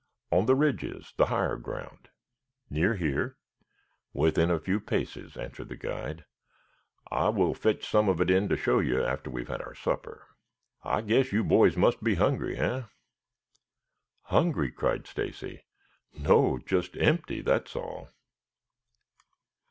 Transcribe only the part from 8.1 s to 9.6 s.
it in to show you after we have